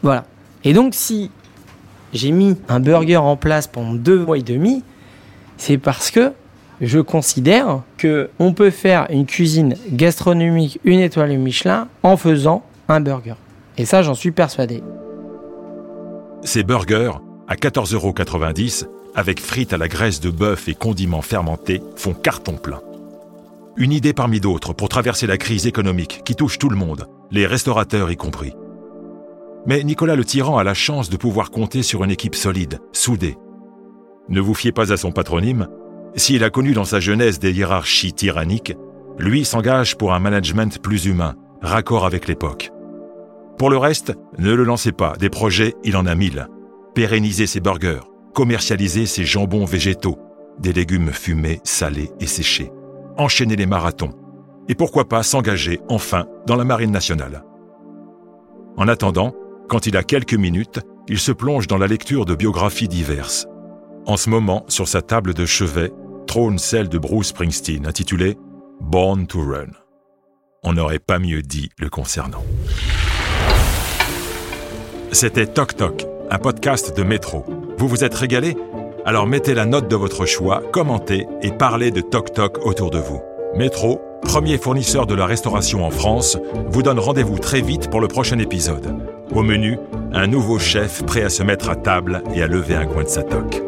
Voilà. 0.01 0.25
Et 0.63 0.73
donc, 0.73 0.93
si 0.93 1.31
j'ai 2.13 2.31
mis 2.31 2.55
un 2.69 2.79
burger 2.79 3.17
en 3.17 3.35
place 3.35 3.67
pendant 3.67 3.93
deux 3.93 4.19
mois 4.19 4.37
et 4.37 4.43
demi, 4.43 4.83
c'est 5.57 5.77
parce 5.77 6.11
que 6.11 6.31
je 6.81 6.99
considère 6.99 7.81
que 7.97 8.29
on 8.39 8.53
peut 8.53 8.69
faire 8.69 9.07
une 9.09 9.25
cuisine 9.25 9.75
gastronomique 9.89 10.79
une 10.83 10.99
étoile 10.99 11.37
Michelin 11.37 11.87
en 12.03 12.17
faisant 12.17 12.63
un 12.87 12.99
burger. 12.99 13.35
Et 13.77 13.85
ça, 13.85 14.01
j'en 14.01 14.13
suis 14.13 14.31
persuadé. 14.31 14.83
Ces 16.43 16.63
burgers, 16.63 17.13
à 17.47 17.55
14,90 17.55 17.95
euros, 17.95 18.13
avec 19.15 19.39
frites 19.39 19.73
à 19.73 19.77
la 19.77 19.87
graisse 19.87 20.19
de 20.19 20.29
bœuf 20.29 20.67
et 20.67 20.73
condiments 20.73 21.21
fermentés, 21.21 21.81
font 21.95 22.13
carton 22.13 22.53
plein. 22.53 22.81
Une 23.77 23.91
idée 23.91 24.13
parmi 24.13 24.39
d'autres 24.39 24.73
pour 24.73 24.89
traverser 24.89 25.25
la 25.25 25.37
crise 25.37 25.65
économique 25.65 26.21
qui 26.25 26.35
touche 26.35 26.59
tout 26.59 26.69
le 26.69 26.75
monde, 26.75 27.07
les 27.31 27.47
restaurateurs 27.47 28.11
y 28.11 28.17
compris. 28.17 28.53
Mais 29.65 29.83
Nicolas 29.83 30.15
le 30.15 30.25
Tyran 30.25 30.57
a 30.57 30.63
la 30.63 30.73
chance 30.73 31.09
de 31.09 31.17
pouvoir 31.17 31.49
compter 31.49 31.83
sur 31.83 32.03
une 32.03 32.11
équipe 32.11 32.35
solide, 32.35 32.79
soudée. 32.91 33.37
Ne 34.29 34.41
vous 34.41 34.53
fiez 34.53 34.71
pas 34.71 34.91
à 34.91 34.97
son 34.97 35.11
patronyme. 35.11 35.67
S'il 36.15 36.43
a 36.43 36.49
connu 36.49 36.73
dans 36.73 36.83
sa 36.83 36.99
jeunesse 36.99 37.39
des 37.39 37.53
hiérarchies 37.53 38.13
tyranniques, 38.13 38.73
lui 39.17 39.45
s'engage 39.45 39.97
pour 39.97 40.13
un 40.13 40.19
management 40.19 40.81
plus 40.81 41.05
humain, 41.05 41.35
raccord 41.61 42.05
avec 42.05 42.27
l'époque. 42.27 42.72
Pour 43.57 43.69
le 43.69 43.77
reste, 43.77 44.13
ne 44.37 44.53
le 44.53 44.63
lancez 44.63 44.91
pas, 44.91 45.15
des 45.17 45.29
projets, 45.29 45.75
il 45.83 45.95
en 45.95 46.05
a 46.05 46.15
mille. 46.15 46.47
Pérenniser 46.95 47.47
ses 47.47 47.59
burgers, 47.59 48.01
commercialiser 48.33 49.05
ses 49.05 49.25
jambons 49.25 49.65
végétaux, 49.65 50.17
des 50.59 50.73
légumes 50.73 51.11
fumés, 51.11 51.59
salés 51.63 52.11
et 52.19 52.27
séchés, 52.27 52.71
enchaîner 53.17 53.55
les 53.55 53.65
marathons, 53.65 54.13
et 54.67 54.75
pourquoi 54.75 55.07
pas 55.07 55.23
s'engager 55.23 55.79
enfin 55.89 56.25
dans 56.45 56.55
la 56.55 56.63
marine 56.63 56.91
nationale. 56.91 57.43
En 58.77 58.87
attendant, 58.87 59.33
quand 59.69 59.85
il 59.85 59.97
a 59.97 60.03
quelques 60.03 60.33
minutes, 60.33 60.79
il 61.07 61.19
se 61.19 61.31
plonge 61.31 61.67
dans 61.67 61.77
la 61.77 61.87
lecture 61.87 62.25
de 62.25 62.35
biographies 62.35 62.87
diverses. 62.87 63.47
En 64.05 64.17
ce 64.17 64.29
moment, 64.29 64.65
sur 64.67 64.87
sa 64.87 65.01
table 65.01 65.33
de 65.33 65.45
chevet, 65.45 65.91
trône 66.27 66.57
celle 66.57 66.89
de 66.89 66.97
Bruce 66.97 67.27
Springsteen, 67.27 67.85
intitulée 67.85 68.37
Born 68.81 69.27
to 69.27 69.41
Run. 69.41 69.71
On 70.63 70.73
n'aurait 70.73 70.99
pas 70.99 71.19
mieux 71.19 71.41
dit 71.41 71.69
le 71.77 71.89
concernant. 71.89 72.43
C'était 75.13 75.45
Toc 75.45 75.75
Toc, 75.75 76.07
un 76.31 76.39
podcast 76.39 76.97
de 76.97 77.03
métro. 77.03 77.45
Vous 77.77 77.87
vous 77.87 78.03
êtes 78.03 78.15
régalé? 78.15 78.57
Alors 79.05 79.27
mettez 79.27 79.53
la 79.53 79.67
note 79.67 79.87
de 79.87 79.95
votre 79.95 80.25
choix, 80.25 80.63
commentez 80.71 81.27
et 81.43 81.51
parlez 81.51 81.91
de 81.91 82.01
Toc 82.01 82.33
Toc 82.33 82.65
autour 82.65 82.89
de 82.89 82.97
vous. 82.97 83.21
Métro, 83.55 84.01
premier 84.23 84.57
fournisseur 84.57 85.05
de 85.05 85.13
la 85.13 85.27
restauration 85.27 85.85
en 85.85 85.91
France, 85.91 86.39
vous 86.67 86.81
donne 86.81 86.97
rendez-vous 86.97 87.37
très 87.37 87.61
vite 87.61 87.91
pour 87.91 88.01
le 88.01 88.07
prochain 88.07 88.39
épisode. 88.39 88.91
Au 89.35 89.43
menu, 89.43 89.77
un 90.13 90.25
nouveau 90.25 90.57
chef 90.57 91.03
prêt 91.03 91.21
à 91.21 91.29
se 91.29 91.43
mettre 91.43 91.69
à 91.69 91.75
table 91.75 92.23
et 92.33 92.41
à 92.41 92.47
lever 92.47 92.75
un 92.75 92.87
coin 92.87 93.03
de 93.03 93.09
sa 93.09 93.21
toque. 93.21 93.61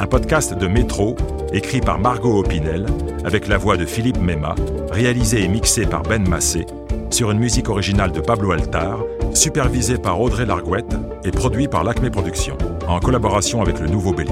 Un 0.00 0.06
podcast 0.06 0.54
de 0.54 0.66
Métro, 0.66 1.16
écrit 1.52 1.80
par 1.80 1.98
Margot 1.98 2.38
Opinel, 2.38 2.86
avec 3.24 3.46
la 3.46 3.58
voix 3.58 3.76
de 3.76 3.84
Philippe 3.84 4.20
Mema, 4.22 4.54
réalisé 4.90 5.42
et 5.42 5.48
mixé 5.48 5.84
par 5.84 6.02
Ben 6.02 6.26
Massé, 6.26 6.64
sur 7.18 7.32
une 7.32 7.40
musique 7.40 7.68
originale 7.68 8.12
de 8.12 8.20
Pablo 8.20 8.52
Altar, 8.52 9.00
supervisé 9.34 9.98
par 9.98 10.20
Audrey 10.20 10.46
Larguette 10.46 10.94
et 11.24 11.32
produit 11.32 11.66
par 11.66 11.82
l'Acme 11.82 12.08
Productions, 12.10 12.56
en 12.86 13.00
collaboration 13.00 13.60
avec 13.60 13.80
le 13.80 13.88
Nouveau 13.88 14.12
Bélier. 14.12 14.30